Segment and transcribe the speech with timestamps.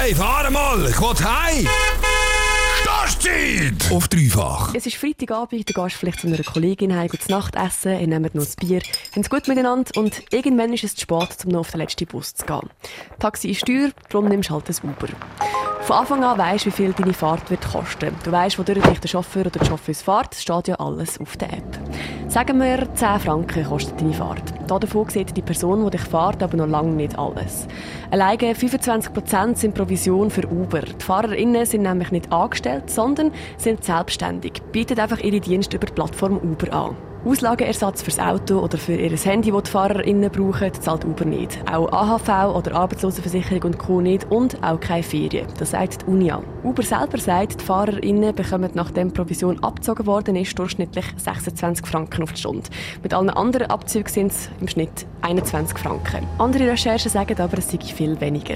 [0.00, 1.68] Hey, fahr mal, ich will heim!
[2.82, 3.90] Startzeit!
[3.90, 4.72] Auf dreifach.
[4.72, 8.32] Es ist Freitagabend, du gehst vielleicht zu einer Kollegin heim, zu Nacht essen, ihr nehmt
[8.32, 11.60] noch ein Bier, habt es gut miteinander und irgendwann ist es zu spät, um noch
[11.60, 12.70] auf den letzten Bus zu gehen.
[13.18, 15.08] Taxi ist teuer, darum nimmst du halt ein Uber.
[15.88, 18.14] Von Anfang an weisst du, wie viel deine Fahrt wird kosten.
[18.22, 21.38] Du weisst, wodurch dich der Chauffeur oder die Chauffeuse fährt, es steht ja alles auf
[21.38, 21.78] der App.
[22.28, 24.42] Sagen wir, 10 Franken kostet deine Fahrt.
[24.66, 27.66] Davon sieht die Person, die dich fährt, aber noch lange nicht alles.
[28.10, 30.82] Alleine 25% sind Provision für Uber.
[30.82, 35.94] Die FahrerInnen sind nämlich nicht angestellt, sondern sind selbstständig, bieten einfach ihre Dienste über die
[35.94, 37.07] Plattform Uber an.
[37.28, 41.58] Auslagenersatz fürs Auto oder für ihr Handy, das die FahrerInnen brauchen, zahlt Uber nicht.
[41.70, 44.00] Auch AHV oder Arbeitslosenversicherung und Co.
[44.00, 45.46] nicht und auch keine Ferien.
[45.58, 46.42] Das sagt die Unia.
[46.64, 52.22] Uber selber sagt, die FahrerInnen bekommen, nachdem die Provision abgezogen worden ist, durchschnittlich 26 Franken
[52.22, 52.66] auf die Stunde.
[53.02, 56.26] Mit allen anderen Abzügen sind es im Schnitt 21 Franken.
[56.38, 58.54] Andere Recherchen sagen aber, es sei viel weniger.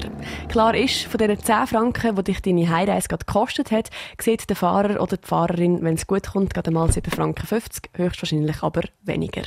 [0.49, 4.55] Klar ist, von diesen 10 Franken, die dich deine Heimreise gerade gekostet hat, sieht der
[4.55, 7.47] Fahrer oder die Fahrerin, wenn es gut kommt, gerade mal 7,50 Franken,
[7.93, 9.43] höchstwahrscheinlich aber weniger.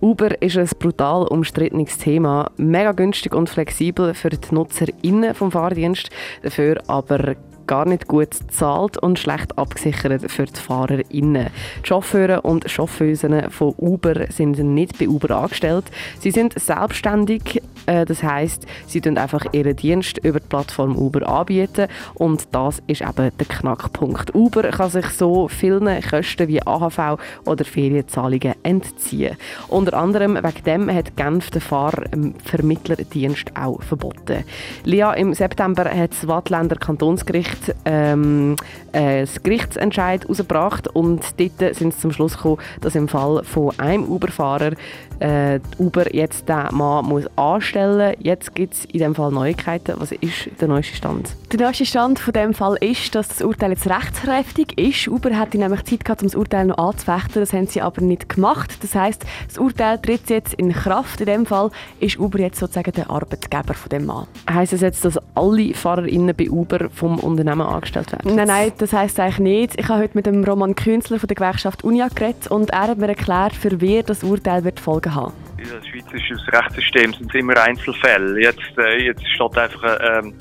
[0.00, 6.10] Uber ist ein brutal umstrittenes Thema, mega günstig und flexibel für die NutzerInnen vom Fahrdienst,
[6.42, 11.48] dafür aber gar nicht gut zahlt und schlecht abgesichert für die FahrerInnen.
[11.82, 15.84] Die Chauffeure und Chauffeusen von Uber sind nicht bei Uber angestellt.
[16.18, 21.28] Sie sind selbstständig, äh, das heißt, sie tun einfach ihren Dienst über die Plattform Uber
[21.28, 24.34] anbieten und das ist eben der Knackpunkt.
[24.34, 29.36] Uber kann sich so vielen Kosten wie AHV oder Ferienzahlungen entziehen.
[29.68, 34.44] Unter anderem wegen dem hat Genf den Fahrvermittlerdienst auch verboten.
[34.84, 38.56] Lia, im September hat das Wattländer Kantonsgericht Gericht ähm,
[38.92, 44.04] äh, Gerichtsentscheid herausgebracht und dort sind sie zum Schluss gekommen, dass im Fall von einem
[44.04, 44.72] Uber-Fahrer
[45.20, 48.24] äh, Uber jetzt den Mann muss anstellen muss.
[48.24, 49.94] Jetzt gibt es in diesem Fall Neuigkeiten.
[49.98, 51.30] Was ist der neueste Stand?
[51.52, 55.08] Der neueste Stand von dem Fall ist, dass das Urteil jetzt rechtskräftig ist.
[55.08, 57.40] Uber hätte nämlich Zeit gehabt, um das Urteil noch anzufechten.
[57.42, 58.78] Das haben sie aber nicht gemacht.
[58.82, 61.20] Das heißt, das Urteil tritt jetzt in Kraft.
[61.20, 61.70] In dem Fall
[62.00, 64.26] ist Uber jetzt sozusagen der Arbeitgeber von dem Mann.
[64.50, 68.34] Heißt das jetzt, dass alle FahrerInnen bei Uber vom Unternehmen angestellt werden?
[68.34, 69.80] Nein, nein, das heisst eigentlich nicht.
[69.80, 72.98] Ich habe heute mit dem Roman Künzler von der Gewerkschaft Unia geredet und er hat
[72.98, 75.34] mir erklärt, für wer das Urteil wird folgen haben.
[75.58, 78.40] In das schweizerische Rechtssystem sind immer Einzelfälle.
[78.40, 80.34] Jetzt, äh, jetzt steht einfach ähm,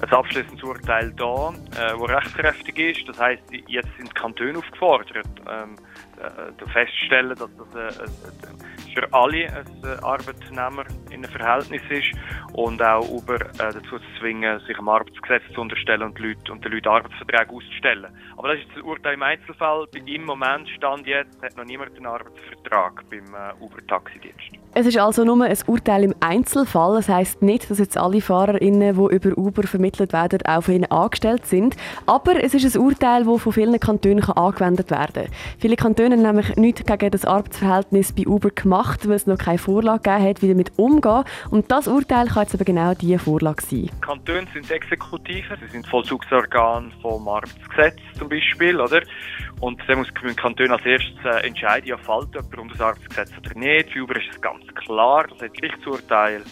[0.00, 3.08] ein abschließendes Urteil da, äh, das rechtskräftig ist.
[3.08, 5.12] Das heisst, jetzt sind Kantone aufgefordert,
[5.48, 5.76] ähm,
[6.18, 9.64] äh, feststellen, dass das äh, äh, für alle äh,
[10.02, 12.18] Arbeitnehmer in einem Verhältnis ist
[12.54, 16.64] und auch über äh, dazu zu zwingen, sich am Arbeitsgesetz zu unterstellen und, Leute, und
[16.64, 18.06] den Leuten Arbeitsverträge auszustellen.
[18.36, 19.86] Aber das ist das Urteil im Einzelfall.
[19.94, 24.65] Im Moment, Stand jetzt, hat noch niemand einen Arbeitsvertrag beim äh, Uber-Taxidienst.
[24.78, 26.96] Es ist also nur ein Urteil im Einzelfall.
[26.96, 30.90] Das heisst nicht, dass jetzt alle FahrerInnen, die über Uber vermittelt werden, auch von ihnen
[30.90, 31.76] angestellt sind.
[32.04, 35.32] Aber es ist ein Urteil, das von vielen Kantonen angewendet werden kann.
[35.58, 39.56] Viele Kantone haben nämlich nichts gegen das Arbeitsverhältnis bei Uber gemacht, weil es noch keine
[39.56, 41.24] Vorlage gegeben hat, wie damit umgehen.
[41.50, 43.88] Und das Urteil kann jetzt aber genau diese Vorlage sein.
[44.02, 49.00] Kantone sind Exekutive, sie sind Vollzugsorgan vom Arbeitsgesetz zum Beispiel, oder?
[49.60, 53.32] Und dann muss der Kanton als erstes äh, entscheiden, ja, fällt jemand unter das Arbeitsgesetz
[53.38, 53.90] oder nicht.
[53.90, 56.42] Für Uber ist es ganz klar, das Gerichtsurteil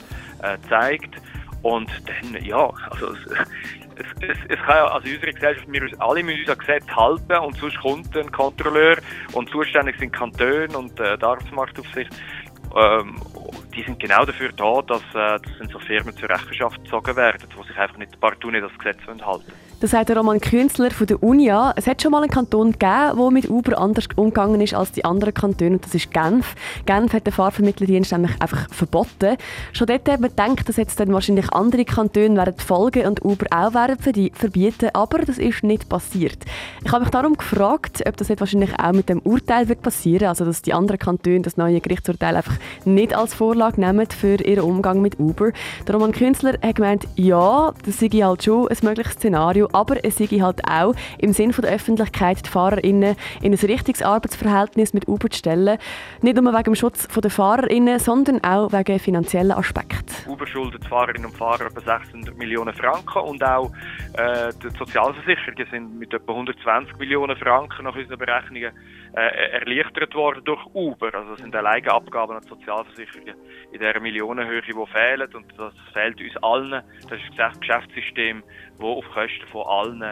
[0.42, 1.16] äh, gezeigt.
[1.62, 3.18] Und dann, ja, also es,
[4.20, 7.32] es, es, kann ja, also in unserer Gesellschaft, wir alle müssen uns an Gesetz halten
[7.32, 8.98] und sonst kommt ein Kontrolleur
[9.32, 12.10] und zuständig sind Kantone und äh, die Arbeitsmarktaufsicht.
[12.76, 13.16] Ähm,
[13.74, 17.68] die sind genau dafür da, dass, äh, dass so Firmen zur Rechenschaft gezogen werden, die
[17.68, 19.52] sich einfach nicht partout nicht das Gesetz halten.
[19.84, 21.74] Das sagt der Roman Künzler von der Unia.
[21.76, 25.04] Es hat schon mal einen Kanton gegeben, der mit Uber anders umgegangen ist als die
[25.04, 26.54] anderen Kantone, und das ist Genf.
[26.86, 29.36] Genf hat den Fahrvermittlerdienst nämlich einfach verboten.
[29.74, 33.44] Schon dort hat man gedacht, dass jetzt dann wahrscheinlich andere Kantone werden folgen und Uber
[33.50, 33.98] auch werden
[34.32, 36.38] verbieten, aber das ist nicht passiert.
[36.82, 40.28] Ich habe mich darum gefragt, ob das jetzt wahrscheinlich auch mit dem Urteil wird passieren,
[40.28, 42.56] also dass die anderen Kantone das neue Gerichtsurteil einfach
[42.86, 45.50] nicht als Vorlage nehmen für ihren Umgang mit Uber.
[45.86, 50.16] Der Roman Künzler hat gemeint, ja, das sei halt schon ein mögliches Szenario, aber es
[50.16, 55.28] sei halt auch im Sinn der Öffentlichkeit die FahrerInnen in ein richtiges Arbeitsverhältnis mit Uber
[55.30, 55.78] zu stellen.
[56.22, 60.30] Nicht nur wegen dem Schutz der FahrerInnen, sondern auch wegen finanziellen Aspekten.
[60.30, 63.70] Uber schuldet Fahrerinnen und Fahrer etwa 600 Millionen Franken und auch
[64.16, 68.72] äh, die Sozialversicherungen sind mit etwa 120 Millionen Franken nach unseren Berechnungen
[69.16, 71.14] äh, erleichtert worden durch Uber.
[71.14, 73.34] Also das sind alleine Abgaben an die Sozialversicherungen
[73.72, 76.82] in dieser Millionenhöhe, die fehlen und das fehlt uns allen.
[77.08, 78.42] Das ist das Geschäftssystem,
[78.78, 80.02] das auf Kosten von allen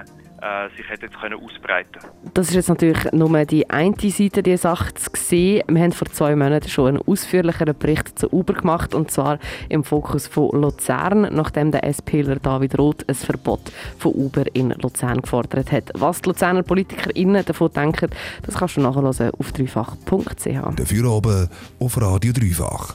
[0.43, 2.01] äh, sich hat jetzt können ausbreiten
[2.35, 5.63] Das ist jetzt natürlich nur die eine Seite dieser Sache zu sehen.
[5.69, 9.39] Wir haben vor zwei Monaten schon einen ausführlicheren Bericht zu Uber gemacht, und zwar
[9.69, 15.21] im Fokus von Luzern, nachdem der SPler David Roth ein Verbot von Uber in Luzern
[15.21, 15.93] gefordert hat.
[15.95, 18.11] Was die Luzerner PolitikerInnen davon denken,
[18.45, 20.77] das kannst du nachhören auf dreifach.ch.
[20.77, 22.91] Dafür oben auf Radio Dreifach.